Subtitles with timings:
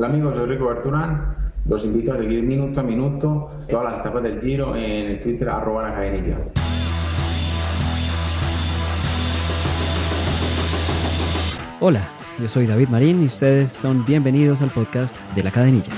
[0.00, 1.52] Hola amigos, soy Rico Barturán.
[1.68, 5.46] Los invito a seguir minuto a minuto todas las etapas del Giro en el Twitter
[5.50, 6.38] arroba la cadenilla.
[11.80, 12.08] Hola,
[12.38, 15.92] yo soy David Marín y ustedes son bienvenidos al podcast de la cadenilla.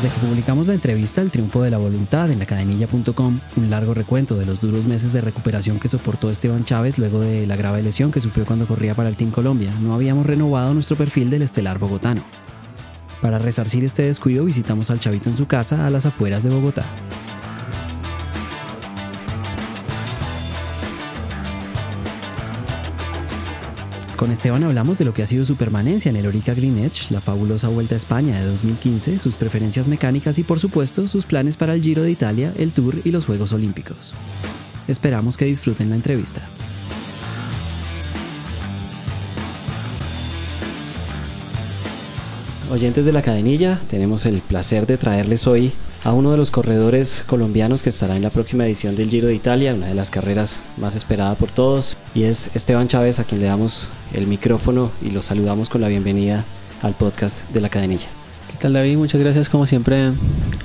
[0.00, 4.36] Desde que publicamos la entrevista El triunfo de la voluntad en lacadenilla.com, un largo recuento
[4.36, 8.12] de los duros meses de recuperación que soportó Esteban Chávez luego de la grave lesión
[8.12, 11.80] que sufrió cuando corría para el Team Colombia, no habíamos renovado nuestro perfil del estelar
[11.80, 12.22] bogotano.
[13.20, 16.84] Para resarcir este descuido visitamos al chavito en su casa a las afueras de Bogotá.
[24.18, 27.12] Con Esteban hablamos de lo que ha sido su permanencia en el Orica Green Edge,
[27.12, 31.56] la fabulosa Vuelta a España de 2015, sus preferencias mecánicas y por supuesto sus planes
[31.56, 34.14] para el Giro de Italia, el Tour y los Juegos Olímpicos.
[34.88, 36.42] Esperamos que disfruten la entrevista.
[42.72, 45.72] Oyentes de la cadenilla, tenemos el placer de traerles hoy
[46.04, 49.34] a uno de los corredores colombianos que estará en la próxima edición del Giro de
[49.34, 53.40] Italia, una de las carreras más esperada por todos, y es Esteban Chávez, a quien
[53.40, 56.44] le damos el micrófono y lo saludamos con la bienvenida
[56.82, 58.08] al podcast de la cadenilla.
[58.50, 58.96] ¿Qué tal David?
[58.96, 60.12] Muchas gracias como siempre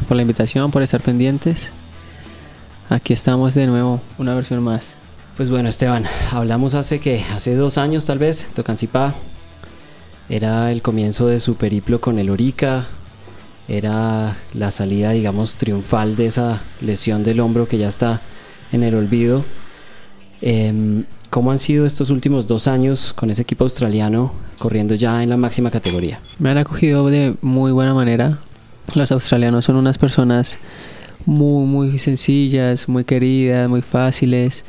[0.08, 1.72] por la invitación, por estar pendientes.
[2.90, 4.96] Aquí estamos de nuevo, una versión más.
[5.36, 9.16] Pues bueno Esteban, hablamos hace que, hace dos años tal vez, Tocancipá,
[10.30, 12.88] era el comienzo de su periplo con el Orica,
[13.68, 18.22] era la salida, digamos, triunfal de esa lesión del hombro que ya está
[18.72, 19.44] en el olvido.
[20.42, 25.30] Em, ¿Cómo han sido estos últimos dos años con ese equipo australiano corriendo ya en
[25.30, 26.20] la máxima categoría?
[26.38, 28.40] Me han acogido de muy buena manera.
[28.94, 30.60] Los australianos son unas personas
[31.26, 34.64] muy, muy sencillas, muy queridas, muy fáciles.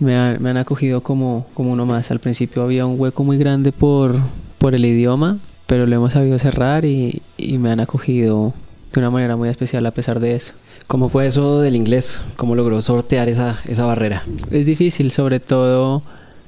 [0.00, 2.10] Me han, me han acogido como, como uno más.
[2.10, 4.18] Al principio había un hueco muy grande por,
[4.58, 8.52] por el idioma, pero lo hemos sabido cerrar y, y, me han acogido
[8.92, 10.52] de una manera muy especial a pesar de eso.
[10.86, 12.20] ¿Cómo fue eso del inglés?
[12.36, 14.22] ¿Cómo logró sortear esa, esa barrera?
[14.50, 16.02] Es difícil, sobre todo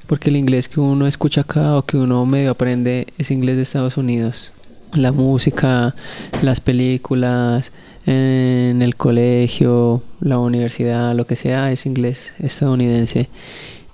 [0.07, 3.63] porque el inglés que uno escucha acá o que uno medio aprende es inglés de
[3.63, 4.53] Estados Unidos.
[4.93, 5.95] La música,
[6.43, 7.73] las películas,
[8.07, 13.29] en el colegio, la universidad, lo que sea, es inglés estadounidense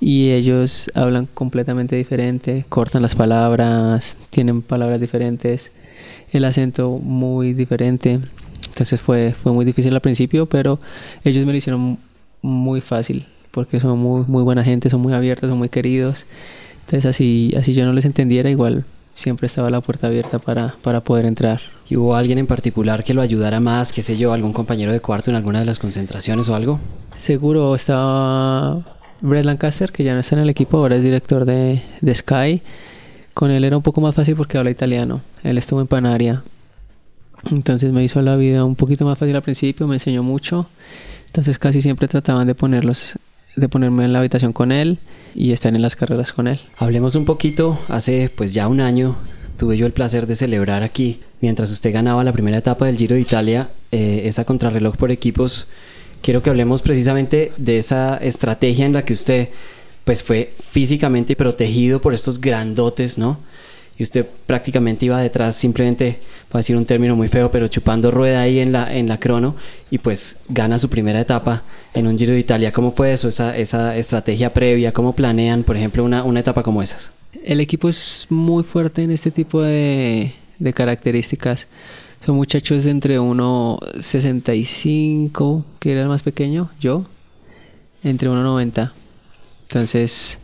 [0.05, 5.71] y ellos hablan completamente diferente, cortan las palabras, tienen palabras diferentes,
[6.33, 8.19] el acento muy diferente.
[8.67, 10.81] Entonces fue, fue muy difícil al principio, pero
[11.23, 11.99] ellos me lo hicieron
[12.43, 16.27] muy fácil, porque son muy, muy buena gente, son muy abiertos, son muy queridos.
[16.81, 21.03] Entonces así, así yo no les entendiera, igual siempre estaba la puerta abierta para, para
[21.03, 21.61] poder entrar.
[21.89, 24.99] ¿Y hubo alguien en particular que lo ayudara más, qué sé yo, algún compañero de
[24.99, 26.81] cuarto en alguna de las concentraciones o algo?
[27.21, 28.83] Seguro estaba
[29.23, 32.61] Brett Lancaster, que ya no está en el equipo, ahora es director de, de Sky.
[33.33, 35.23] Con él era un poco más fácil porque habla italiano.
[35.43, 36.43] Él estuvo en Panaria.
[37.51, 40.69] Entonces me hizo la vida un poquito más fácil al principio, me enseñó mucho.
[41.27, 43.15] Entonces casi siempre trataban de ponerlos,
[43.57, 44.99] de ponerme en la habitación con él
[45.35, 46.61] y estar en las carreras con él.
[46.79, 49.17] Hablemos un poquito, hace pues ya un año
[49.57, 53.15] tuve yo el placer de celebrar aquí, mientras usted ganaba la primera etapa del Giro
[53.15, 55.67] de Italia, eh, esa contrarreloj por equipos
[56.23, 59.49] quiero que hablemos precisamente de esa estrategia en la que usted
[60.05, 63.39] pues fue físicamente protegido por estos grandotes, ¿no?
[63.99, 66.19] Y usted prácticamente iba detrás simplemente,
[66.51, 69.21] voy a decir un término muy feo, pero chupando rueda ahí en la, en la
[69.21, 69.55] crono
[69.91, 71.63] y pues gana su primera etapa
[71.95, 72.73] en un Giro de Italia.
[72.73, 74.93] ¿Cómo fue eso, esa, esa estrategia previa?
[74.93, 77.13] ¿Cómo planean, por ejemplo, una, una etapa como esas?
[77.45, 81.69] El equipo es muy fuerte en este tipo de, de características.
[82.25, 87.07] Son muchachos entre 1,65, que era el más pequeño, yo,
[88.05, 88.93] entre 1,90.
[89.63, 90.39] Entonces,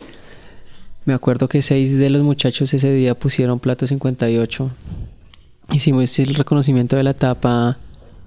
[1.05, 4.69] me acuerdo que seis de los muchachos ese día pusieron plato 58.
[5.71, 7.77] Hicimos el reconocimiento de la etapa,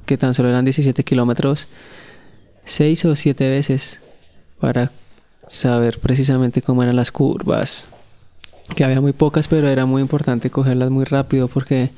[0.07, 1.69] que tan solo eran 17 kilómetros,
[2.65, 4.01] seis o siete veces,
[4.61, 4.93] para
[5.47, 7.87] saber precisamente cómo eran las curvas.
[8.75, 11.91] Que había muy pocas, pero era muy importante cogerlas muy rápido porque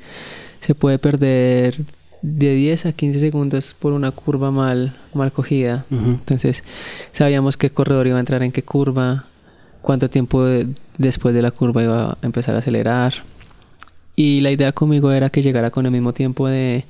[0.65, 1.81] se puede perder
[2.23, 5.85] de 10 a 15 segundos por una curva mal, mal cogida.
[5.91, 6.63] Entonces,
[7.11, 9.25] sabíamos qué corredor iba a entrar en qué curva,
[9.83, 10.43] cuánto tiempo
[10.97, 13.13] después de la curva iba a empezar a acelerar.
[14.15, 16.85] Y la idea conmigo era que llegara con el mismo tiempo de,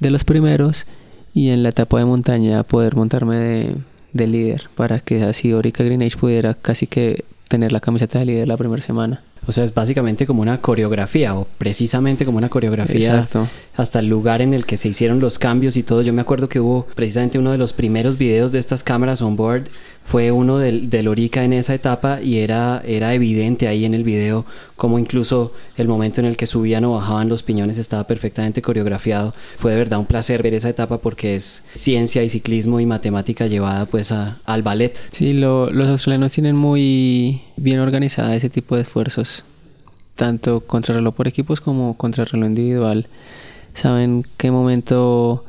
[0.00, 0.86] de los primeros
[1.32, 3.76] y en la etapa de montaña poder montarme de,
[4.12, 8.26] de líder para que así Orica Green Age pudiera casi que tener la camiseta de
[8.26, 9.22] líder la primera semana.
[9.46, 13.48] O sea, es básicamente como una coreografía o precisamente como una coreografía Exacto.
[13.76, 16.02] hasta el lugar en el que se hicieron los cambios y todo.
[16.02, 19.36] Yo me acuerdo que hubo precisamente uno de los primeros videos de estas cámaras on
[19.36, 19.64] board
[20.04, 24.44] fue uno del, del en esa etapa y era, era evidente ahí en el video
[24.76, 29.32] como incluso el momento en el que subían o bajaban los piñones estaba perfectamente coreografiado.
[29.56, 33.46] Fue de verdad un placer ver esa etapa porque es ciencia y ciclismo y matemática
[33.46, 34.96] llevada pues a- al ballet.
[35.12, 39.44] Sí, lo- los australianos tienen muy bien organizada ese tipo de esfuerzos,
[40.16, 43.06] tanto contrarreloj por equipos como contrarreloj individual.
[43.74, 45.44] Saben qué momento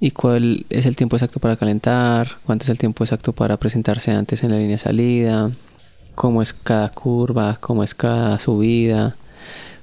[0.00, 4.10] y cuál es el tiempo exacto para calentar, cuánto es el tiempo exacto para presentarse
[4.10, 5.50] antes en la línea de salida,
[6.14, 9.16] cómo es cada curva, cómo es cada subida,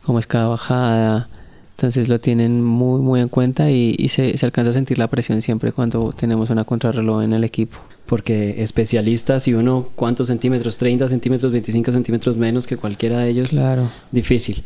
[0.04, 1.30] cómo es cada bajada.
[1.72, 5.08] Entonces lo tienen muy muy en cuenta y, y se, se alcanza a sentir la
[5.08, 7.78] presión siempre cuando tenemos una contrarreloj en el equipo.
[8.08, 13.50] Porque especialistas y uno cuántos centímetros, 30 centímetros, 25 centímetros menos que cualquiera de ellos,
[13.50, 13.92] Claro.
[14.12, 14.63] difícil.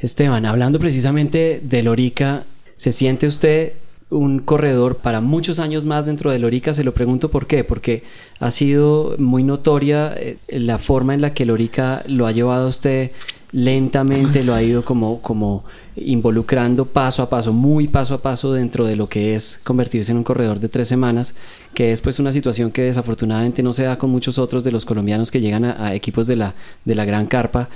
[0.00, 2.44] Esteban, hablando precisamente del Orica,
[2.76, 3.72] ¿se siente usted
[4.12, 6.74] un corredor para muchos años más dentro del Orica?
[6.74, 8.02] Se lo pregunto por qué, porque
[8.38, 12.66] ha sido muy notoria eh, la forma en la que el Orica lo ha llevado
[12.66, 13.10] a usted
[13.52, 15.64] lentamente, lo ha ido como, como
[15.94, 20.18] involucrando paso a paso, muy paso a paso dentro de lo que es convertirse en
[20.18, 21.34] un corredor de tres semanas,
[21.74, 24.86] que es pues una situación que desafortunadamente no se da con muchos otros de los
[24.86, 26.54] colombianos que llegan a, a equipos de la,
[26.84, 27.68] de la gran carpa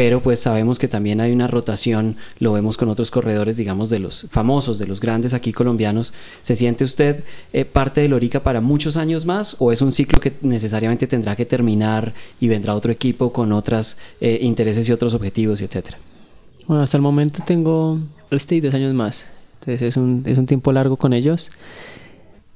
[0.00, 3.98] pero pues sabemos que también hay una rotación, lo vemos con otros corredores, digamos, de
[3.98, 6.14] los famosos, de los grandes aquí colombianos.
[6.40, 10.18] ¿Se siente usted eh, parte del Orica para muchos años más o es un ciclo
[10.18, 15.60] que necesariamente tendrá que terminar y vendrá otro equipo con otros intereses y otros objetivos
[15.60, 15.98] etcétera?
[16.66, 17.98] Bueno, hasta el momento tengo
[18.30, 19.26] este y dos años más.
[19.60, 21.50] Entonces es un, es un tiempo largo con ellos.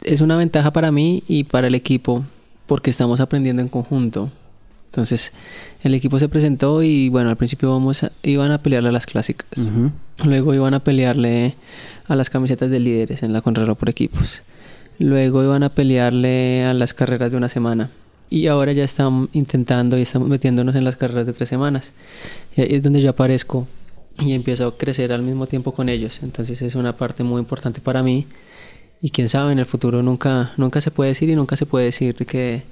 [0.03, 2.25] Es una ventaja para mí y para el equipo
[2.65, 4.31] porque estamos aprendiendo en conjunto.
[4.95, 5.33] Entonces
[5.83, 9.07] el equipo se presentó y bueno, al principio vamos a- iban a pelearle a las
[9.07, 9.49] clásicas.
[10.25, 11.57] Luego iban a pelearle
[12.07, 14.43] a las camisetas de líderes en la contrarreloj por equipos.
[15.01, 17.91] Luego iban a pelearle a las carreras de una semana.
[18.31, 21.91] Y ahora ya están intentando y estamos metiéndonos en las carreras de tres semanas.
[22.57, 23.67] Y ahí es donde yo aparezco
[24.25, 26.21] y empiezo a crecer al mismo tiempo con ellos.
[26.23, 28.29] Entonces es una parte muy importante para mí.
[29.03, 31.87] Y quién sabe, en el futuro nunca, nunca se puede decir y nunca se puede
[31.87, 32.63] decir que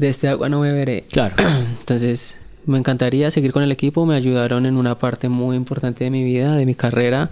[0.00, 1.04] de este agua no beberé.
[1.12, 1.36] Claro.
[1.78, 4.06] Entonces, me encantaría seguir con el equipo.
[4.06, 7.30] Me ayudaron en una parte muy importante de mi vida, de mi carrera.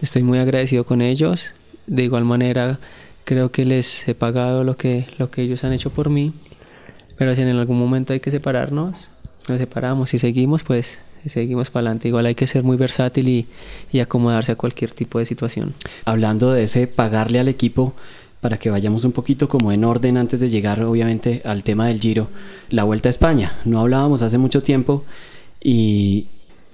[0.00, 1.52] Estoy muy agradecido con ellos.
[1.86, 2.78] De igual manera,
[3.24, 6.32] creo que les he pagado lo que, lo que ellos han hecho por mí.
[7.18, 9.10] Pero si en algún momento hay que separarnos,
[9.46, 10.08] nos separamos.
[10.08, 12.08] Si seguimos, pues seguimos para adelante.
[12.08, 13.46] Igual hay que ser muy versátil y,
[13.92, 15.74] y acomodarse a cualquier tipo de situación.
[16.06, 17.94] Hablando de ese pagarle al equipo,
[18.40, 22.00] para que vayamos un poquito como en orden antes de llegar obviamente al tema del
[22.00, 22.28] Giro,
[22.70, 23.52] la Vuelta a España.
[23.64, 25.04] No hablábamos hace mucho tiempo
[25.60, 26.26] y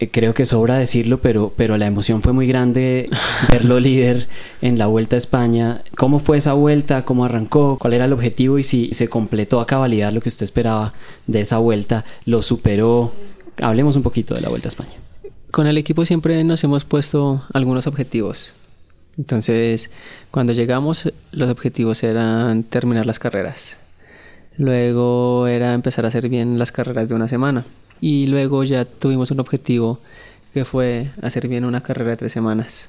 [0.02, 3.08] eh, creo que sobra decirlo, pero, pero la emoción fue muy grande
[3.50, 4.26] verlo líder
[4.60, 5.82] en la Vuelta a España.
[5.96, 7.04] ¿Cómo fue esa vuelta?
[7.04, 7.78] ¿Cómo arrancó?
[7.78, 8.58] ¿Cuál era el objetivo?
[8.58, 10.92] Y si se completó a cabalidad lo que usted esperaba
[11.28, 13.12] de esa vuelta, lo superó.
[13.60, 14.94] Hablemos un poquito de la Vuelta a España.
[15.52, 18.54] Con el equipo siempre nos hemos puesto algunos objetivos.
[19.18, 19.90] Entonces,
[20.32, 23.76] cuando llegamos, los objetivos eran terminar las carreras.
[24.56, 27.66] Luego era empezar a hacer bien las carreras de una semana.
[28.00, 30.00] Y luego ya tuvimos un objetivo
[30.54, 32.88] que fue hacer bien una carrera de tres semanas.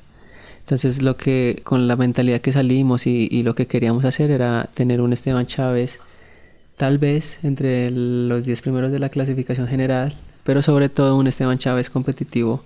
[0.61, 4.69] Entonces, lo que con la mentalidad que salimos y, y lo que queríamos hacer era
[4.73, 5.99] tener un Esteban Chávez,
[6.77, 10.15] tal vez entre los 10 primeros de la clasificación general,
[10.45, 12.63] pero sobre todo un Esteban Chávez competitivo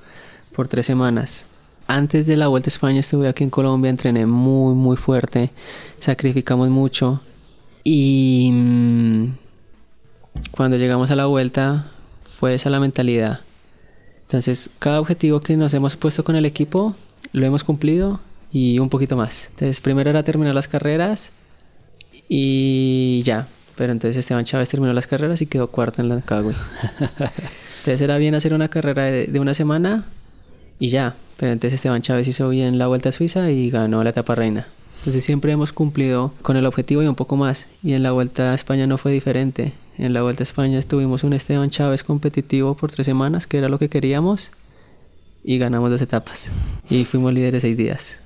[0.56, 1.48] por tres semanas.
[1.88, 5.52] Antes de la Vuelta a España estuve aquí en Colombia, entrené muy muy fuerte,
[6.00, 7.22] sacrificamos mucho
[7.86, 9.28] y mm,
[10.52, 11.90] cuando llegamos a la vuelta
[12.30, 13.40] fue esa la mentalidad.
[14.24, 16.94] Entonces cada objetivo que nos hemos puesto con el equipo
[17.32, 18.20] lo hemos cumplido
[18.52, 19.48] y un poquito más.
[19.52, 21.32] Entonces primero era terminar las carreras
[22.28, 23.48] y ya.
[23.78, 26.54] Pero entonces Esteban Chávez terminó las carreras y quedó cuarto en la Cagüe.
[27.78, 30.06] Entonces era bien hacer una carrera de, de una semana
[30.80, 31.16] y ya.
[31.38, 34.68] Pero entonces Esteban Chávez hizo bien la Vuelta a Suiza y ganó la etapa reina.
[35.00, 37.68] Entonces siempre hemos cumplido con el objetivo y un poco más.
[37.84, 39.74] Y en la Vuelta a España no fue diferente.
[39.98, 43.70] En la Vuelta a España estuvimos un Esteban Chávez competitivo por tres semanas, que era
[43.70, 44.52] lo que queríamos,
[45.44, 46.52] y ganamos dos etapas.
[46.90, 48.20] Y fuimos líderes seis días.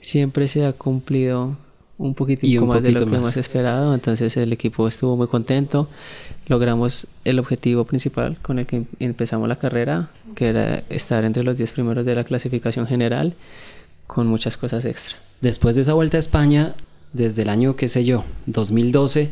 [0.00, 1.56] Siempre se ha cumplido
[1.98, 3.18] un poquitico Y un más de lo que más.
[3.20, 3.94] hemos esperado.
[3.94, 5.88] Entonces el equipo estuvo muy contento.
[6.48, 11.42] Logramos el objetivo principal con el que em- empezamos la carrera, que era estar entre
[11.44, 13.34] los 10 primeros de la clasificación general,
[14.06, 15.18] con muchas cosas extra.
[15.40, 16.74] Después de esa vuelta a España,
[17.12, 19.30] desde el año, qué sé yo, 2012,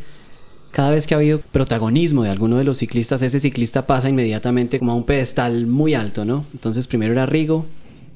[0.72, 4.78] cada vez que ha habido protagonismo de alguno de los ciclistas, ese ciclista pasa inmediatamente
[4.78, 6.44] como a un pedestal muy alto, ¿no?
[6.52, 7.64] Entonces primero era Rigo,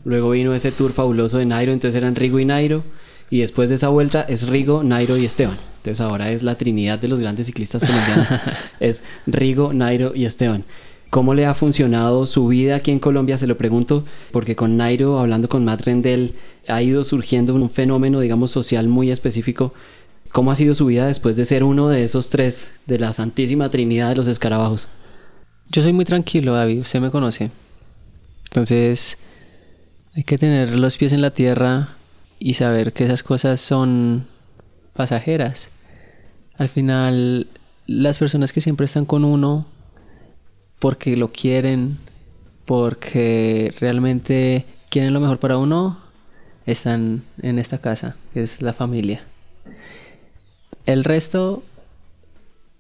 [0.05, 2.85] luego vino ese tour fabuloso de Nairo, entonces eran Rigo y Nairo,
[3.31, 5.57] y después de esa vuelta es Rigo, Nairo y Esteban.
[5.79, 8.29] Entonces ahora es la trinidad de los grandes ciclistas colombianos.
[8.81, 10.65] es Rigo, Nairo y Esteban.
[11.11, 13.39] ¿Cómo le ha funcionado su vida aquí en Colombia?
[13.39, 16.35] Se lo pregunto, porque con Nairo, hablando con Matt Rendell,
[16.69, 19.75] ha ido surgiendo un fenómeno, digamos, social muy específico.
[20.31, 23.69] ¿Cómo ha sido su vida después de ser uno de esos tres, de la Santísima
[23.69, 24.87] Trinidad de los escarabajos?
[25.71, 27.51] Yo soy muy tranquilo, David, usted me conoce.
[28.45, 29.19] Entonces,
[30.15, 31.97] hay que tener los pies en la tierra
[32.41, 34.27] y saber que esas cosas son
[34.95, 35.71] pasajeras.
[36.57, 37.47] Al final,
[37.87, 39.67] las personas que siempre están con uno
[40.79, 41.99] porque lo quieren,
[42.65, 46.01] porque realmente quieren lo mejor para uno,
[46.65, 49.23] están en esta casa, que es la familia.
[50.87, 51.63] El resto,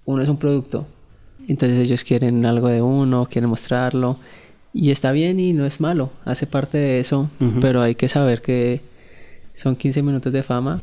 [0.06, 0.86] uno es un producto.
[1.48, 4.18] Entonces ellos quieren algo de uno, quieren mostrarlo.
[4.72, 7.28] Y está bien y no es malo, hace parte de eso,
[7.60, 8.80] pero hay que saber que
[9.54, 10.82] son 15 minutos de fama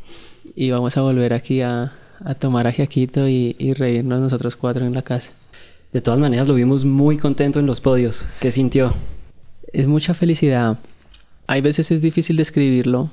[0.56, 1.94] y vamos a volver aquí a,
[2.40, 5.32] tomar ajiaquito y, y reírnos nosotros cuatro en la casa.
[5.94, 8.26] De todas maneras, lo vimos muy contento en los podios.
[8.40, 8.94] ¿Qué sintió?
[9.72, 10.80] Es mucha felicidad.
[11.46, 13.10] Hay veces es difícil describirlo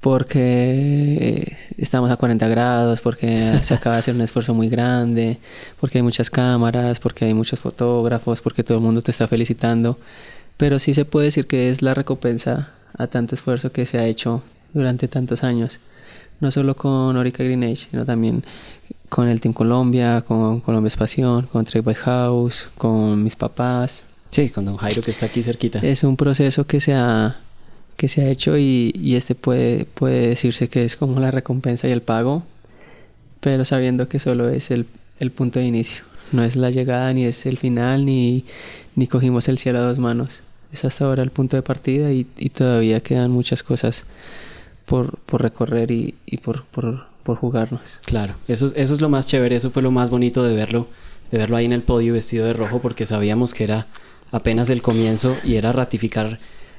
[0.00, 5.38] porque estamos a 40 grados, porque se acaba de hacer un esfuerzo muy grande,
[5.80, 9.98] porque hay muchas cámaras, porque hay muchos fotógrafos, porque todo el mundo te está felicitando.
[10.56, 14.06] Pero sí se puede decir que es la recompensa a tanto esfuerzo que se ha
[14.06, 14.42] hecho
[14.72, 15.80] durante tantos años.
[16.40, 18.44] No solo con Orica Green Age, sino también
[19.08, 24.04] con el Team Colombia, con Colombia Espación, con Trade by House, con mis papás.
[24.30, 25.80] Sí, con don Jairo que está aquí cerquita.
[25.80, 27.38] Es un proceso que se ha,
[27.96, 31.88] que se ha hecho y, y este puede, puede decirse que es como la recompensa
[31.88, 32.44] y el pago,
[33.40, 34.86] pero sabiendo que solo es el,
[35.18, 36.04] el punto de inicio.
[36.30, 38.44] No es la llegada, ni es el final, ni,
[38.94, 40.42] ni cogimos el cielo a dos manos.
[40.72, 44.04] Es hasta ahora el punto de partida y, todavía quedan muchas cosas
[44.86, 48.00] por, por recorrer y, y por, por, por jugarnos.
[48.06, 50.88] Claro, eso, eso es lo más chévere, eso fue lo más bonito de verlo,
[51.30, 53.86] de verlo ahí en el podio vestido de rojo, porque sabíamos que era
[54.30, 56.38] apenas el comienzo y era ratificar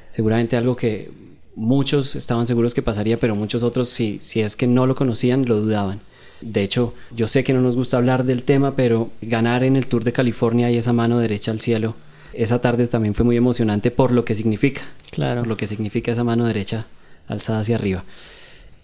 [0.10, 1.12] seguramente algo que
[1.56, 5.46] muchos estaban seguros que pasaría, pero muchos otros, si, si es que no lo conocían,
[5.46, 6.00] lo dudaban.
[6.42, 9.88] De hecho, yo sé que no nos gusta hablar del tema, pero ganar en el
[9.88, 11.96] Tour de California y esa mano derecha al cielo,
[12.34, 14.82] esa tarde también fue muy emocionante por lo que significa.
[15.12, 15.42] Claro.
[15.42, 16.86] Por lo que significa esa mano derecha
[17.28, 18.04] alzada hacia arriba.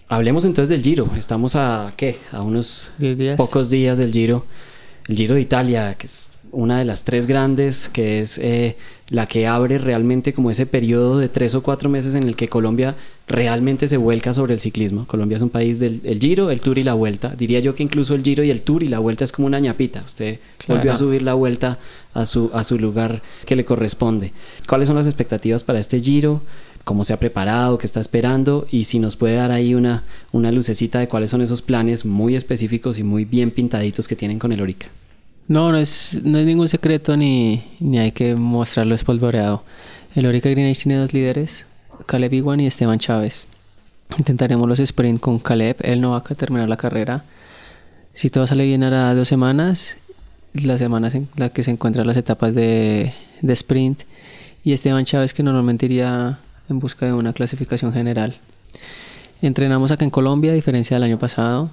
[0.07, 1.09] Hablemos entonces del Giro.
[1.17, 2.19] Estamos a qué?
[2.31, 3.37] A unos días.
[3.37, 4.45] pocos días del Giro.
[5.07, 8.75] El Giro de Italia, que es una de las tres grandes, que es eh,
[9.09, 12.47] la que abre realmente como ese periodo de tres o cuatro meses en el que
[12.47, 12.95] Colombia
[13.27, 15.05] realmente se vuelca sobre el ciclismo.
[15.07, 17.35] Colombia es un país del el Giro, el Tour y la Vuelta.
[17.37, 19.59] Diría yo que incluso el Giro y el Tour y la Vuelta es como una
[19.59, 20.03] ñapita.
[20.05, 20.79] Usted Claro.
[20.79, 21.79] volvió a subir la Vuelta
[22.13, 24.31] a su, a su lugar que le corresponde.
[24.67, 26.41] ¿Cuáles son las expectativas para este Giro?
[26.85, 30.51] cómo se ha preparado, qué está esperando y si nos puede dar ahí una, una
[30.51, 34.51] lucecita de cuáles son esos planes muy específicos y muy bien pintaditos que tienen con
[34.53, 34.87] el Orica.
[35.47, 39.63] No, no es, no es ningún secreto ni, ni hay que mostrarlo espolvoreado.
[40.15, 41.65] El Orica Green Age tiene dos líderes,
[42.05, 43.47] Caleb Iwan y Esteban Chávez.
[44.17, 47.25] Intentaremos los sprint con Caleb, él no va a terminar la carrera.
[48.13, 49.97] Si todo sale bien hará dos semanas,
[50.53, 54.01] las semanas en las que se encuentran las etapas de, de sprint.
[54.63, 58.37] Y Esteban Chávez que normalmente iría en busca de una clasificación general.
[59.41, 61.69] Entrenamos acá en Colombia, a diferencia del año pasado.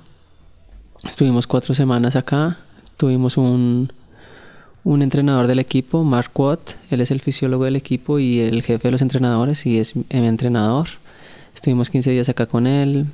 [1.09, 2.59] Estuvimos cuatro semanas acá.
[3.03, 3.93] Tuvimos un,
[4.85, 6.75] un entrenador del equipo, Mark Watt.
[6.89, 10.05] Él es el fisiólogo del equipo y el jefe de los entrenadores y es mi
[10.13, 10.87] entrenador.
[11.53, 13.07] Estuvimos 15 días acá con él,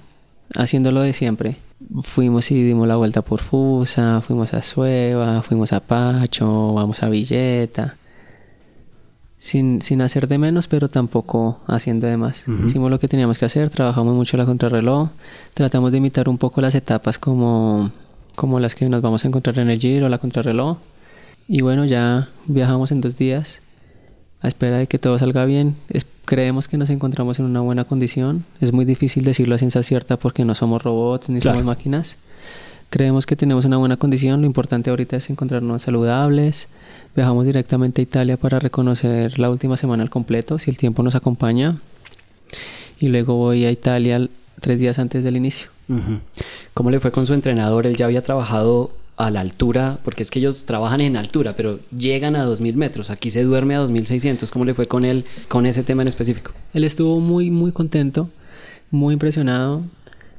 [0.55, 1.57] haciéndolo de siempre.
[2.03, 7.09] Fuimos y dimos la vuelta por Fusa, fuimos a Sueva, fuimos a Pacho, vamos a
[7.09, 7.97] Villeta
[9.39, 12.45] sin, sin hacer de menos, pero tampoco haciendo de más.
[12.67, 15.09] Hicimos lo que teníamos que hacer, trabajamos mucho la contrarreloj,
[15.55, 17.91] tratamos de imitar un poco las etapas como,
[18.39, 20.79] como las que nos vamos a encontrar en el Giro, la contrarreloj.
[21.49, 23.61] Y bueno, ya viajamos en dos días
[24.41, 25.75] a espera de que todo salga bien.
[25.89, 28.45] Es- creemos que nos encontramos en una buena condición.
[28.61, 31.59] Es muy difícil decirlo a ciencia cierta porque no somos robots ni Claro.
[31.59, 32.17] somos máquinas.
[32.91, 34.41] Creemos que tenemos una buena condición.
[34.41, 36.69] Lo importante ahorita es encontrarnos saludables.
[37.17, 41.17] Viajamos directamente a Italia para reconocer la última semana al completo, si el tiempo nos
[41.17, 41.79] acompaña.
[43.01, 44.29] Y luego voy a Italia
[44.61, 45.71] tres días antes del inicio.
[46.75, 47.87] ¿Cómo le fue con su entrenador?
[47.87, 51.81] Él ya había trabajado a la altura, porque es que ellos trabajan en altura, pero
[51.97, 53.11] llegan a 2000 metros.
[53.11, 54.51] Aquí se duerme a 2600.
[54.51, 56.53] ¿Cómo le fue con él, con ese tema en específico?
[56.73, 58.31] Él estuvo muy, muy contento,
[58.93, 59.83] muy impresionado.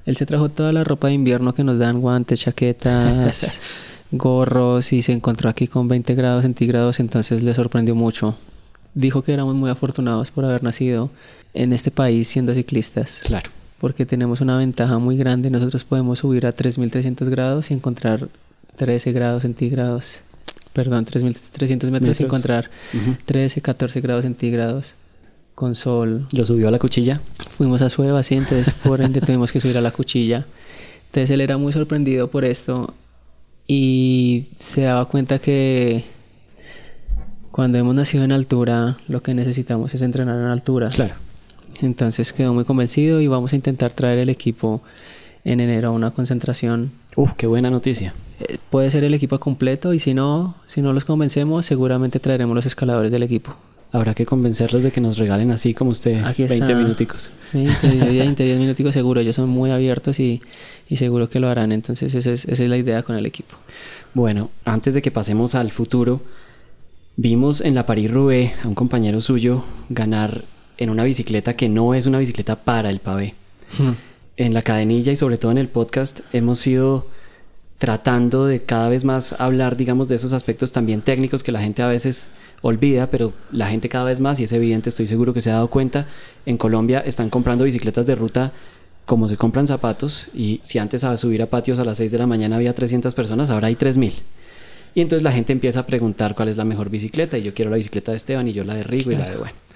[0.06, 3.60] Él se trajo toda la ropa de invierno que nos dan, guantes, chaquetas,
[4.12, 8.38] gorros, y se encontró aquí con 20 grados centígrados, entonces le sorprendió mucho.
[8.94, 11.10] Dijo que éramos muy afortunados por haber nacido
[11.53, 13.22] en este país siendo ciclistas.
[13.25, 13.51] Claro.
[13.79, 15.50] Porque tenemos una ventaja muy grande.
[15.50, 18.29] Nosotros podemos subir a 3.300 grados y encontrar
[18.75, 20.19] 13 grados centígrados.
[20.74, 22.69] Perdón, 3.300 metros y encontrar
[23.25, 24.93] 13, 14 grados centígrados
[25.55, 26.27] con sol.
[26.31, 27.19] ¿Lo subió a la cuchilla?
[27.50, 30.45] Fuimos a Sueva, sí, entonces por ende tuvimos que subir a la cuchilla.
[31.07, 32.93] Entonces él era muy sorprendido por esto
[33.67, 36.05] y se daba cuenta que
[37.51, 40.88] cuando hemos nacido en altura, lo que necesitamos es entrenar en altura.
[40.88, 41.15] Claro.
[41.81, 44.81] Entonces quedó muy convencido y vamos a intentar traer el equipo
[45.45, 46.91] en enero a una concentración.
[47.15, 48.13] Uf, qué buena noticia.
[48.39, 52.55] Eh, puede ser el equipo completo y si no, si no los convencemos, seguramente traeremos
[52.55, 53.55] los escaladores del equipo.
[53.91, 56.77] Habrá que convencerlos de que nos regalen así como usted Aquí 20 está.
[56.77, 57.31] minuticos.
[57.53, 59.19] 20, 20, 10 minuticos seguro.
[59.19, 60.41] Ellos son muy abiertos y,
[60.88, 61.71] y seguro que lo harán.
[61.71, 63.55] Entonces esa es, esa es la idea con el equipo.
[64.13, 66.21] Bueno, antes de que pasemos al futuro,
[67.15, 70.43] vimos en la Paris-Roubaix a un compañero suyo ganar
[70.79, 73.36] en una bicicleta que no es una bicicleta para el pavé.
[74.38, 77.05] En la cadenilla y sobre todo en el podcast hemos ido
[77.77, 81.81] tratando de cada vez más hablar, digamos, de esos aspectos también técnicos que la gente
[81.81, 82.29] a veces
[82.62, 85.55] olvida, pero la gente cada vez más, y es evidente, estoy seguro que se ha
[85.55, 86.07] dado cuenta,
[86.45, 88.51] en Colombia están comprando bicicletas de ruta
[89.05, 92.17] como se compran zapatos, y si antes a subir a patios a las 6 de
[92.17, 94.13] la mañana había 300 personas, ahora hay 3000.
[94.93, 97.71] Y entonces la gente empieza a preguntar cuál es la mejor bicicleta, y yo quiero
[97.71, 99.68] la bicicleta de Esteban, y yo la de Rigo, y la de bueno.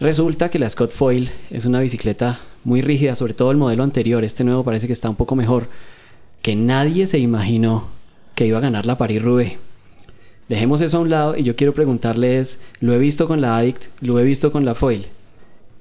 [0.00, 4.24] Resulta que la Scott Foil es una bicicleta muy rígida, sobre todo el modelo anterior.
[4.24, 5.68] Este nuevo parece que está un poco mejor.
[6.40, 7.88] Que nadie se imaginó
[8.34, 9.58] que iba a ganar la Paris-Roubaix.
[10.48, 13.84] Dejemos eso a un lado y yo quiero preguntarles, lo he visto con la Addict,
[14.00, 15.06] lo he visto con la Foil.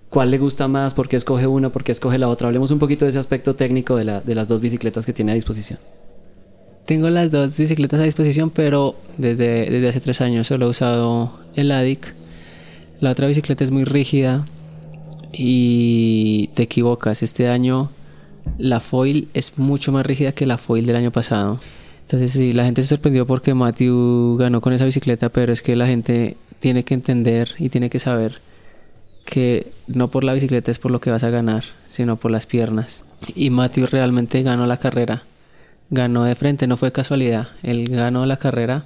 [0.10, 0.94] ¿Cuál le gusta más?
[0.94, 1.70] ¿Por qué escoge una?
[1.70, 2.50] ¿Por qué escoge la otra?
[2.50, 5.32] Hablemos un poquito de ese aspecto técnico de, la, de las dos bicicletas que tiene
[5.32, 5.80] a disposición.
[6.86, 11.40] Tengo las dos bicicletas a disposición, pero desde, desde hace tres años solo he usado
[11.56, 12.19] el ADIC.
[13.02, 14.46] La otra bicicleta es muy rígida
[15.32, 17.24] y te equivocas.
[17.24, 17.90] Este año
[18.58, 21.60] la foil es mucho más rígida que la foil del año pasado.
[22.02, 25.76] Entonces sí, la gente se sorprendió porque Matthew ganó con esa bicicleta, pero es que
[25.76, 28.42] la gente tiene que entender y tiene que saber
[29.26, 32.46] que no por la bicicleta es por lo que vas a ganar, sino por las
[32.46, 33.06] piernas.
[33.36, 35.24] Y Matthew realmente ganó la carrera.
[35.92, 37.50] Ganó de frente, no fue casualidad.
[37.64, 38.86] Él ganó la carrera.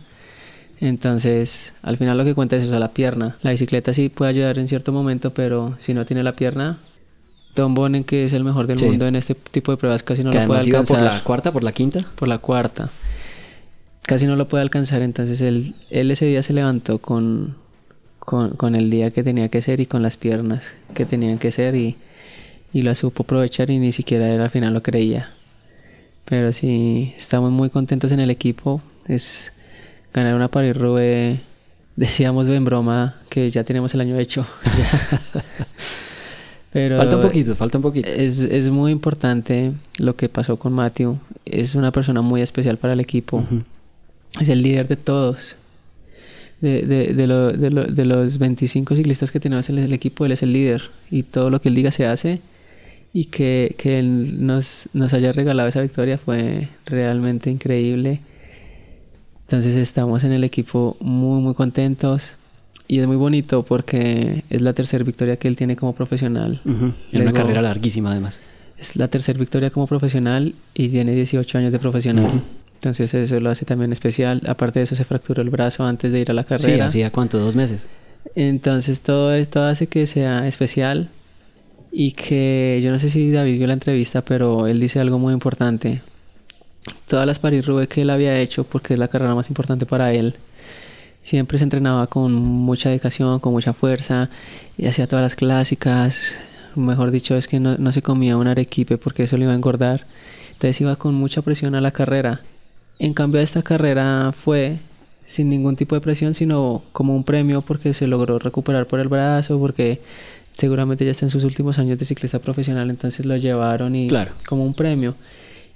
[0.88, 3.38] Entonces, al final lo que cuenta es eso, la pierna.
[3.42, 6.80] La bicicleta sí puede ayudar en cierto momento, pero si no tiene la pierna,
[7.54, 8.86] Tom Bonen, que es el mejor del Sí.
[8.86, 11.52] mundo en este tipo de pruebas, casi no que lo puede alcanzar por la cuarta,
[11.54, 12.00] por la quinta.
[12.16, 12.90] por la cuarta.
[14.06, 17.56] Casi no lo puede alcanzar, entonces él, él ese día se levantó con,
[18.20, 21.52] con, con el día que tenía que ser y con las piernas que tenían que
[21.52, 21.96] ser y,
[22.74, 25.32] y lo supo aprovechar y ni siquiera él al final lo creía.
[26.26, 28.82] Pero sí, estamos muy contentos en el equipo.
[29.08, 29.54] Es
[30.14, 31.40] ganar una Roubaix.
[31.96, 34.46] Decíamos en broma que ya tenemos el año hecho.
[36.72, 38.10] Pero falta un poquito, falta un poquito.
[38.10, 41.20] es, es muy importante lo que pasó con Matthew.
[41.46, 43.44] Es una persona muy especial para el equipo.
[44.42, 45.56] Es el líder de todos.
[46.62, 50.26] De, de, de, lo- de lo- de los 25 ciclistas que tenemos en el equipo,
[50.26, 50.90] él es el líder.
[51.12, 52.40] Y todo lo que él diga se hace.
[53.14, 58.22] Y que, que él nos, nos haya regalado esa victoria fue realmente increíble.
[59.48, 62.36] Entonces estamos en el equipo muy, muy contentos.
[62.88, 66.60] Y es muy bonito porque es la tercera victoria que él tiene como profesional.
[66.66, 68.42] En una carrera larguísima además.
[68.78, 72.42] es la tercera victoria como profesional y tiene 18 años de profesional.
[72.76, 74.42] Entonces eso lo hace también especial.
[74.46, 76.86] Aparte de eso se fracturó el brazo antes de ir a la Sí, carrera.
[76.88, 77.88] hacía cuánto, dos meses.
[78.36, 81.10] Entonces todo esto hace que sea especial
[81.92, 85.34] y que yo no sé si David vio la entrevista, pero él dice algo muy
[85.34, 86.02] importante.
[87.08, 90.14] Todas las Paris Roubaix que él había hecho, porque es la carrera más importante para
[90.14, 90.36] él,
[91.22, 94.30] siempre se entrenaba con mucha dedicación, con mucha fuerza
[94.78, 96.36] y hacía todas las clásicas.
[96.76, 99.56] Mejor dicho, es que no, no se comía un arequipe porque eso le iba a
[99.56, 100.06] engordar.
[100.54, 102.42] Entonces iba con mucha presión a la carrera.
[103.00, 104.80] En cambio, esta carrera fue
[105.26, 109.08] sin ningún tipo de presión, sino como un premio porque se logró recuperar por el
[109.08, 110.02] brazo, porque
[110.54, 114.32] seguramente ya está en sus últimos años de ciclista profesional, entonces lo llevaron y Claro.
[114.48, 115.16] como un premio.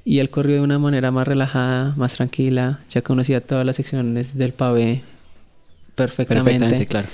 [0.09, 4.37] Y él corrió de una manera más relajada, más tranquila, ya conocía todas las secciones
[4.37, 5.01] del pavé
[5.95, 6.43] perfectamente.
[6.51, 7.07] Perfectamente, claro.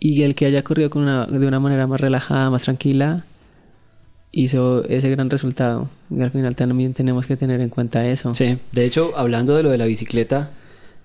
[0.00, 3.24] Y el que haya corrido con una- de una manera más relajada, más tranquila,
[4.32, 5.88] hizo ese gran resultado.
[6.10, 8.34] Y al final también tenemos que tener en cuenta eso.
[8.34, 10.50] Sí, de hecho, hablando de lo de la bicicleta,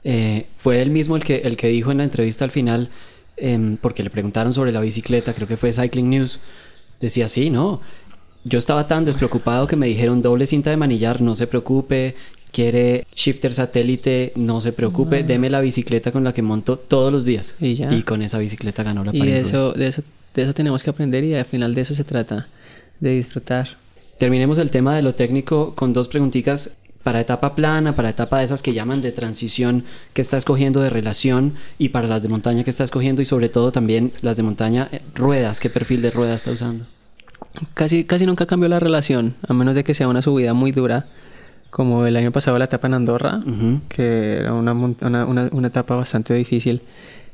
[0.04, 2.89] eh, fue él mismo el que, el que dijo en la entrevista al final,
[3.38, 6.39] em, porque le preguntaron sobre la bicicleta, creo que fue Cycling News,
[6.99, 7.80] decía, sí, no,
[8.43, 12.15] yo estaba tan despreocupado que me dijeron doble cinta de manillar, no se preocupe,
[12.52, 17.25] quiere shifter satélite, no se preocupe, deme la bicicleta con la que monto todos los
[17.25, 17.56] días.
[17.60, 17.93] Y ya.
[17.93, 21.23] Y con esa bicicleta ganó la Y eso, de eso, de eso tenemos que aprender
[21.23, 22.47] y al final de eso se trata,
[22.99, 23.78] de disfrutar.
[24.17, 28.45] Terminemos el tema de lo técnico con dos preguntitas para etapa plana, para etapa de
[28.45, 32.63] esas que llaman de transición que está escogiendo de relación y para las de montaña
[32.63, 36.12] que está escogiendo y sobre todo también las de montaña eh, ruedas, qué perfil de
[36.12, 36.86] rueda está usando.
[37.73, 41.06] Casi, casi nunca cambió la relación, a menos de que sea una subida muy dura,
[41.69, 43.41] como el año pasado la etapa en Andorra,
[43.89, 46.82] que era una, una, una- una etapa bastante difícil.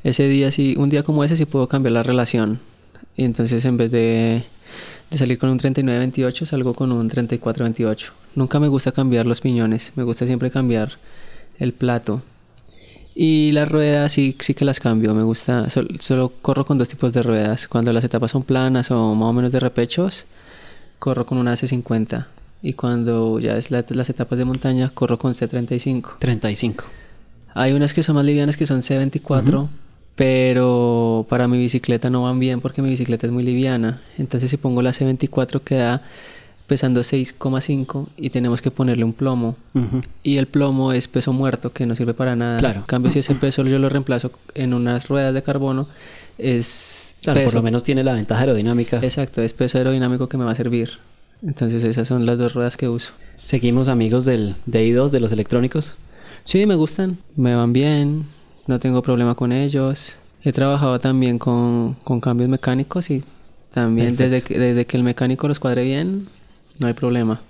[0.04, 2.58] Ese día sí, un día como ese sí puedo cambiar la relación.
[3.16, 4.44] Y entonces en vez de,
[5.10, 8.10] de salir con un 39-28, salgo con un 34-28.
[8.34, 10.92] Nunca me gusta cambiar los piñones, me gusta siempre cambiar
[11.58, 12.22] el plato.
[13.18, 16.90] Y las ruedas sí, sí que las cambio, me gusta, sol- solo corro con dos
[16.90, 17.66] tipos de ruedas.
[17.66, 20.26] Cuando las etapas son planas o más o menos de repechos,
[20.98, 22.26] corro con una C50.
[22.62, 26.18] Y cuando ya es la- las etapas de montaña, corro con C35.
[26.18, 26.84] 35.
[27.54, 29.68] Hay unas que son más livianas que son C24,
[30.14, 34.02] pero para mi bicicleta no van bien porque mi bicicleta es muy liviana.
[34.18, 36.02] Entonces si pongo la C24 queda
[36.66, 39.56] pesando 6,5 y tenemos que ponerle un plomo.
[40.22, 42.58] Y el plomo es peso muerto que no sirve para nada.
[42.58, 42.80] Claro.
[42.80, 45.88] En cambio si ese peso yo lo reemplazo en unas ruedas de carbono
[46.38, 48.98] es Claro, por lo menos tiene la ventaja aerodinámica.
[49.02, 50.98] Exacto, es peso aerodinámico que me va a servir.
[51.42, 53.12] Entonces esas son las dos ruedas que uso.
[53.42, 55.94] Seguimos amigos del DI2 de los electrónicos.
[56.44, 58.26] Sí, me gustan, me van bien,
[58.66, 60.18] no tengo problema con ellos.
[60.42, 63.24] He trabajado también con, con cambios mecánicos y
[63.74, 66.28] también desde que, desde que el mecánico los cuadre bien,
[66.78, 67.40] no hay problema.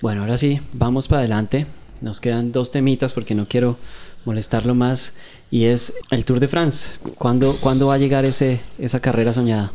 [0.00, 1.66] Bueno, ahora sí, vamos para adelante.
[2.00, 3.76] Nos quedan dos temitas porque no quiero
[4.24, 5.14] molestarlo más.
[5.50, 6.90] Y es el Tour de France.
[7.16, 9.72] ¿Cuándo, ¿cuándo va a llegar ese, esa carrera soñada?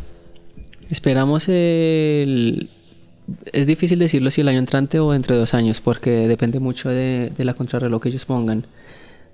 [0.89, 2.69] Esperamos el...
[3.53, 7.31] Es difícil decirlo si el año entrante o entre dos años, porque depende mucho de,
[7.35, 8.65] de la contrarreloj que ellos pongan.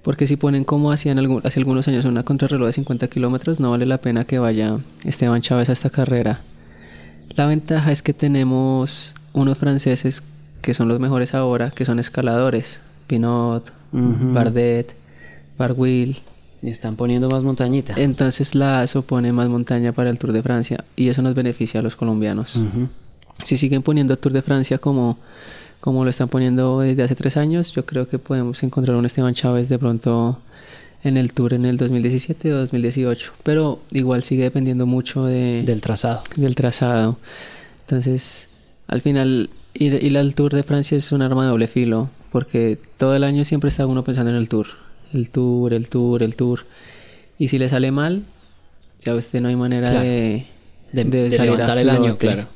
[0.04, 3.72] Porque si ponen como hacían algún- hace algunos años una contrarreloj de 50 kilómetros, no
[3.72, 6.42] vale la pena que vaya Esteban Chávez a esta carrera.
[7.36, 10.24] La ventaja es que tenemos unos franceses
[10.62, 12.82] que son los mejores ahora, que son escaladores.
[13.08, 13.72] Pinot.
[13.92, 14.94] Bardet,
[15.58, 16.20] Barguil.
[16.62, 17.94] Y están poniendo más montañita.
[17.98, 21.80] Entonces la ASO pone más montaña para el Tour de Francia y eso nos beneficia
[21.80, 22.60] a los colombianos.
[23.44, 25.18] Si siguen poniendo Tour de Francia como,
[25.80, 29.34] como lo están poniendo desde hace tres años, yo creo que podemos encontrar un Esteban
[29.34, 30.40] Chávez de pronto
[31.02, 33.32] en el Tour en el 2017 o 2018.
[33.44, 36.24] Pero igual sigue dependiendo mucho de, Del trazado.
[36.36, 37.18] del trazado.
[37.86, 38.49] Entonces,
[38.90, 42.78] al final, ir, ir al Tour de Francia es un arma de doble filo, porque
[42.98, 44.68] todo el año siempre está uno pensando en el Tour.
[45.14, 46.66] El Tour, el Tour, el Tour.
[47.38, 48.24] Y si le sale mal,
[49.06, 50.06] ya usted no hay manera Claro.
[50.06, 50.46] de,
[50.92, 52.48] De, de de salir a levantar el año, claro.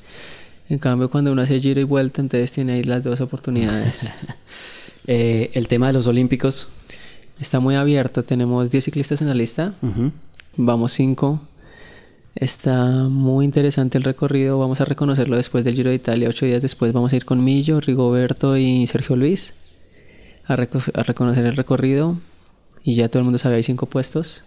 [0.69, 4.11] En cambio, cuando uno hace giro y vuelta, entonces tiene ahí las dos oportunidades.
[5.05, 6.69] Eh, el tema de los olímpicos.
[7.37, 8.23] Está muy abierto.
[8.23, 9.73] Tenemos 10 ciclistas en la lista.
[9.81, 10.11] Ujú.
[10.55, 11.41] Vamos 5.
[12.35, 14.57] Está muy interesante el recorrido.
[14.57, 16.29] Vamos a reconocerlo después del Giro de Italia.
[16.29, 19.53] Ocho días después vamos a ir con Millo, Rigoberto y Sergio Luis
[20.45, 22.17] a, reco- a reconocer el recorrido.
[22.83, 24.43] Y ya todo el mundo sabe, hay cinco puestos.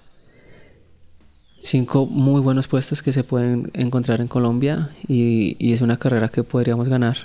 [1.61, 4.91] Cinco muy buenos puestos que se pueden encontrar en Colombia.
[5.07, 7.17] Y, y es una carrera que podríamos ganar.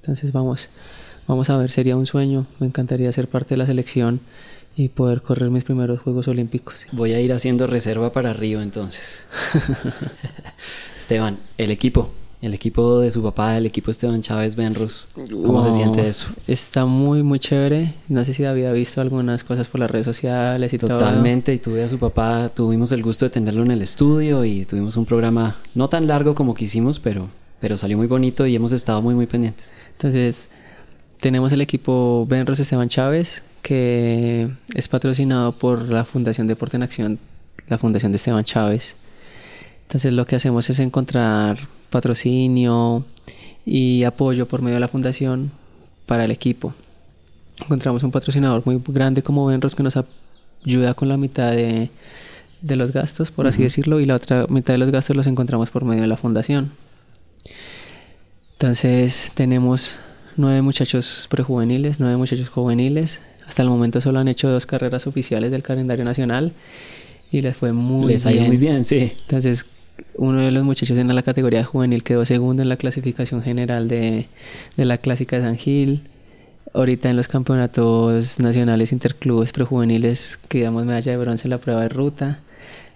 [0.00, 0.70] Entonces vamos,
[1.28, 2.46] vamos a ver, sería un sueño.
[2.58, 4.20] Me encantaría ser parte de la selección
[4.76, 6.86] y poder correr mis primeros Juegos Olímpicos.
[6.92, 9.26] Voy a ir haciendo reserva para Río entonces.
[10.98, 12.10] Esteban, el equipo.
[12.42, 15.06] El equipo de su papá, el equipo Esteban Chávez Benrus.
[15.14, 16.28] ¿Cómo se siente eso?
[16.46, 17.94] Está muy, muy chévere.
[18.08, 20.98] No sé si David ha visto algunas cosas por las redes sociales y todo.
[20.98, 24.66] Totalmente, y tuve a su papá, tuvimos el gusto de tenerlo en el estudio y
[24.66, 28.72] tuvimos un programa no tan largo como quisimos, pero, pero salió muy bonito y hemos
[28.72, 29.72] estado muy, muy pendientes.
[29.92, 30.50] Entonces,
[31.20, 37.18] tenemos el equipo Benros Esteban Chávez, que es patrocinado por la Fundación Deporte en Acción,
[37.66, 38.94] la Fundación de Esteban Chávez.
[39.82, 43.06] Entonces, lo que hacemos es encontrar patrocinio
[43.64, 45.50] y apoyo por medio de la fundación
[46.04, 46.74] para el equipo.
[47.58, 49.98] Encontramos un patrocinador muy grande como Benros que nos
[50.66, 51.88] ayuda con la mitad de,
[52.60, 55.70] de los gastos, por así decirlo, y la otra mitad de los gastos los encontramos
[55.70, 56.72] por medio de la fundación.
[58.52, 59.96] Entonces tenemos
[60.36, 63.22] nueve muchachos prejuveniles, nueve muchachos juveniles.
[63.46, 66.52] Hasta el momento solo han hecho dos carreras oficiales del calendario nacional
[67.30, 68.46] y les fue muy Les bien.
[68.46, 69.12] muy bien, sí.
[69.22, 69.66] Entonces
[70.16, 74.26] uno de los muchachos en la categoría juvenil quedó segundo en la clasificación general de,
[74.76, 76.02] de la clásica de San Gil.
[76.72, 81.88] Ahorita en los campeonatos nacionales interclubes prejuveniles quedamos medalla de bronce en la prueba de
[81.88, 82.40] ruta.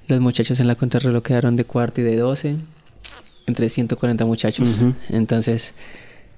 [0.08, 2.56] Los muchachos en la contrarreloj quedaron de cuarto y de doce.
[3.46, 4.80] entre 140 muchachos.
[5.10, 5.74] Entonces,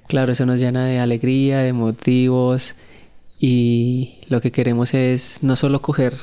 [0.07, 2.75] claro, eso nos llena de alegría, de motivos
[3.41, 6.15] y lo que queremos es no solo coger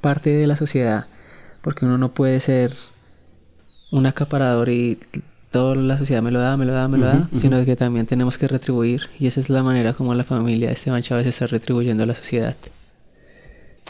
[0.00, 1.06] parte de la sociedad,
[1.62, 2.72] porque uno no puede ser
[3.90, 5.00] un acaparador y
[5.50, 8.06] toda la sociedad me lo da, me lo da, me lo da, sino que también
[8.06, 11.48] tenemos que retribuir y esa es la manera como la familia de Esteban Chávez está
[11.48, 12.56] retribuyendo a la sociedad.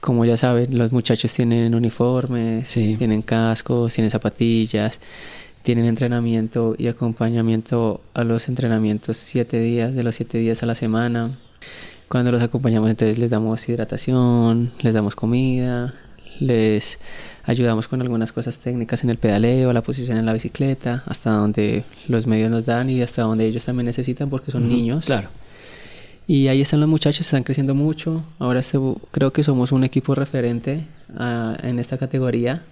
[0.01, 5.01] Como ya saben, los muchachos tienen uniformes, tienen cascos, tienen zapatillas,
[5.63, 10.75] tienen entrenamiento y acompañamiento a los entrenamientos siete días, de los siete días a la
[10.75, 11.39] semana.
[12.15, 15.95] Cuando los acompañamos entonces les damos hidratación, les damos comida,
[16.39, 17.01] les
[17.43, 21.83] ayudamos con algunas cosas técnicas en el pedaleo, la posición en la bicicleta, hasta donde
[22.07, 25.07] los medios nos dan y hasta donde ellos también necesitan porque son niños.
[25.07, 25.27] Claro.
[26.29, 28.23] Y ahí están los muchachos, están creciendo mucho.
[28.39, 28.61] Ahora
[29.11, 30.85] creo que somos un equipo referente
[31.17, 32.63] ah, en esta categoría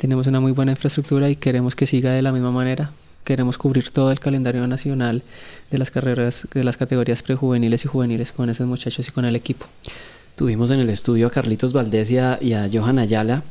[0.00, 2.92] tenemos una muy buena infraestructura y queremos que siga de la misma manera.
[3.24, 5.22] Queremos cubrir todo el calendario nacional
[5.70, 9.36] de las carreras, de las categorías prejuveniles y juveniles con esos muchachos y con el
[9.36, 9.66] equipo.
[10.36, 12.38] Tuvimos en el estudio a Carlitos Valdés y a,
[12.72, 13.42] Johan Ayala,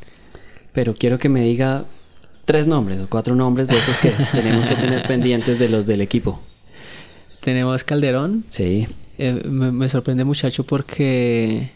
[0.74, 1.86] pero quiero que me diga
[2.46, 6.02] tres nombres o cuatro nombres de esos que tenemos que tener pendientes de los del
[6.02, 6.42] equipo.
[7.42, 8.44] Tenemos Calderón.
[8.50, 8.88] Sí.
[9.18, 11.70] Eh, me, me, sorprende muchacho porque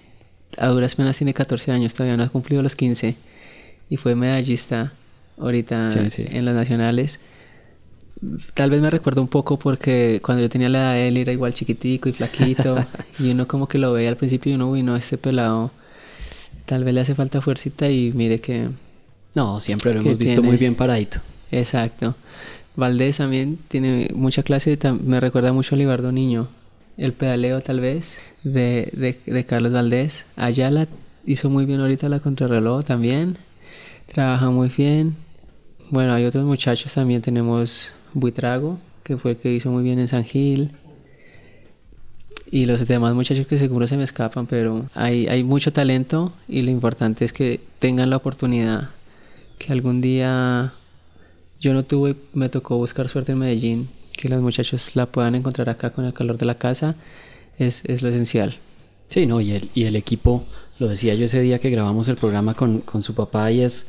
[0.58, 3.16] a duras penas tiene 14 años, todavía no ha cumplido los 15
[3.90, 4.94] y fue medallista
[5.38, 7.20] ahorita en las nacionales.
[8.54, 11.32] Tal vez me recuerdo un poco porque cuando yo tenía la edad de él era
[11.32, 12.78] igual chiquitico y flaquito
[13.20, 15.72] y uno como que lo veía al principio y uno, uy, no, este pelado
[16.66, 18.70] tal vez le hace falta fuercita y mire que...
[19.36, 21.20] No, siempre lo hemos visto muy bien paradito.
[21.52, 22.16] Exacto.
[22.76, 26.50] Valdés también tiene mucha clase, me recuerda mucho a Libardo Niño.
[26.98, 30.26] El pedaleo tal vez de, de, de Carlos Valdés.
[30.36, 30.88] Ayala
[31.26, 33.38] hizo muy bien ahorita la contrarreloj también
[34.14, 35.16] trabaja muy bien.
[35.90, 37.22] Bueno, hay otros muchachos también.
[37.22, 40.72] Tenemos Buitrago, que fue el que hizo muy bien en San Gil.
[42.52, 46.62] Y los demás muchachos que seguro se me escapan, pero hay, hay mucho talento y
[46.62, 48.90] lo importante es que tengan la oportunidad.
[49.58, 50.74] Que algún día
[51.60, 55.70] yo no tuve, me tocó buscar suerte en Medellín, que los muchachos la puedan encontrar
[55.70, 56.96] acá con el calor de la casa,
[57.58, 58.56] es, es lo esencial.
[59.08, 60.44] Sí, no, y el, y el equipo
[60.80, 63.88] lo decía yo ese día que grabamos el programa con, con su papá y es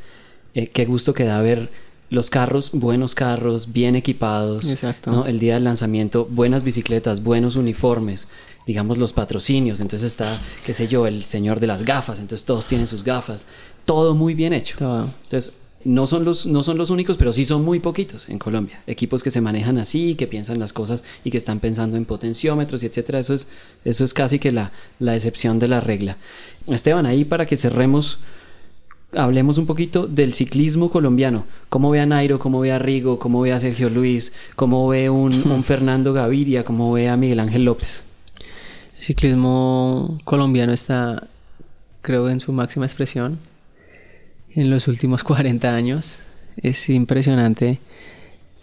[0.53, 1.69] eh, qué gusto que da ver
[2.09, 4.69] los carros, buenos carros, bien equipados.
[4.69, 5.25] Exacto.
[5.25, 8.27] El día del lanzamiento, buenas bicicletas, buenos uniformes,
[8.67, 9.79] digamos los patrocinios.
[9.79, 13.47] Entonces está, qué sé yo, el señor de las gafas, entonces todos tienen sus gafas.
[13.85, 14.77] Todo muy bien hecho.
[14.77, 15.13] Todo.
[15.23, 15.53] Entonces,
[15.85, 18.81] no son, los, no son los únicos, pero sí son muy poquitos en Colombia.
[18.87, 22.81] Equipos que se manejan así, que piensan las cosas y que están pensando en potenciómetros
[22.81, 23.19] y etcétera.
[23.19, 23.47] Eso es,
[23.85, 26.17] eso es casi que la, la excepción de la regla.
[26.67, 28.17] Esteban, ahí para que cerremos,
[29.15, 31.45] hablemos un poquito del ciclismo colombiano.
[31.69, 32.39] ¿Cómo ve a Nairo?
[32.39, 33.19] ¿Cómo ve a Rigo?
[33.19, 34.33] ¿Cómo ve a Sergio Luis?
[34.55, 36.63] ¿Cómo ve un, un Fernando Gaviria?
[36.63, 38.03] ¿Cómo ve a Miguel Ángel López?
[38.97, 41.27] El ciclismo colombiano está,
[42.01, 43.39] creo, en su máxima expresión
[44.55, 46.19] en los últimos 40 años.
[46.57, 47.79] Es impresionante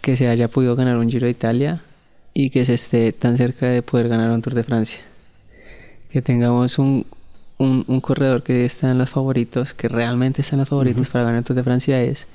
[0.01, 1.83] que se haya podido ganar un Giro de Italia
[2.33, 4.99] y que se esté tan cerca de poder ganar un Tour de Francia.
[6.11, 7.05] Que tengamos un,
[7.57, 11.39] un, corredor que está en los favoritos, que realmente está en los favoritos para ganar
[11.39, 12.27] el Tour de Francia es,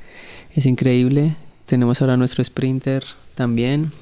[0.54, 1.36] es increíble.
[1.66, 3.04] Tenemos ahora nuestro sprinter
[3.34, 3.92] también.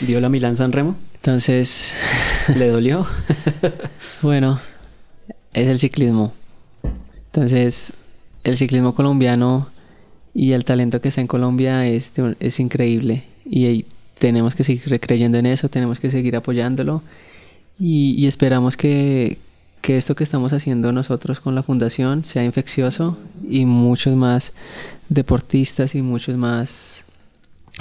[0.00, 0.96] ¿Vio la Milán San Remo?
[1.16, 1.96] Entonces,
[2.56, 3.06] ¿le dolió?
[4.22, 4.60] bueno,
[5.52, 6.32] es el ciclismo.
[7.26, 7.92] Entonces,
[8.44, 9.68] el ciclismo colombiano
[10.34, 13.84] y el talento que está en Colombia es, es increíble y
[14.18, 17.02] tenemos que seguir creyendo en eso, tenemos que seguir apoyándolo
[17.78, 19.38] y, esperamos que,
[19.80, 23.16] que, esto que estamos haciendo nosotros con la fundación sea infeccioso
[23.48, 24.52] y muchos más
[25.08, 27.04] deportistas y muchos más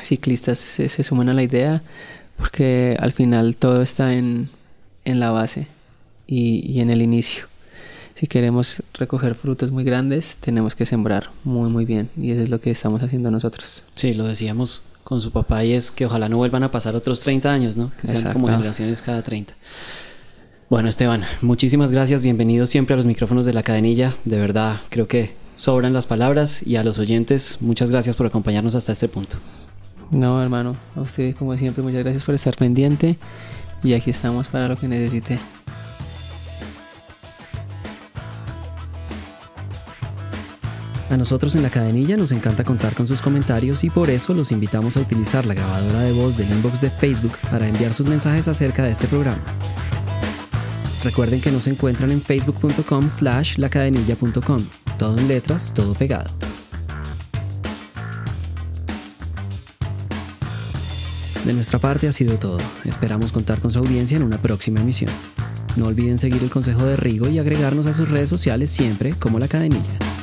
[0.02, 1.82] ciclistas se, se sumen a la idea
[2.38, 4.50] porque al final todo está en,
[5.06, 5.68] en la base
[6.28, 7.46] y, y en el inicio
[8.18, 12.10] si queremos recoger frutos muy grandes, tenemos que sembrar muy, muy bien.
[12.18, 13.84] Y eso es lo que estamos haciendo nosotros.
[13.94, 17.20] Sí, lo decíamos con su papá y es que ojalá no vuelvan a pasar otros
[17.22, 17.92] 30 años, ¿no?
[18.02, 19.54] Que sean como generaciones cada 30.
[20.70, 22.24] Bueno, Esteban, muchísimas gracias.
[22.24, 24.14] Bienvenido siempre a los micrófonos de la cadenilla.
[24.26, 28.76] De verdad, creo que sobran las palabras y a los oyentes, muchas gracias por acompañarnos
[28.76, 29.38] hasta este punto.
[30.12, 33.18] No, hermano, a usted como siempre, muchas gracias por estar pendiente
[33.82, 35.40] y aquí estamos para lo que necesite.
[41.10, 44.52] A nosotros en la cadenilla nos encanta contar con sus comentarios y por eso los
[44.52, 48.50] invitamos a utilizar la grabadora de voz del inbox de Facebook para enviar sus mensajes
[48.50, 49.42] acerca de este programa.
[51.08, 54.62] Recuerden que nos encuentran en facebook.com slash lacadenilla.com,
[55.00, 56.30] todo en letras, todo pegado.
[61.46, 62.58] De nuestra parte ha sido todo.
[62.84, 65.10] Esperamos contar con su audiencia en una próxima emisión.
[65.78, 69.40] No olviden seguir el consejo de Rigo y agregarnos a sus redes sociales siempre como
[69.40, 70.17] la cadenilla.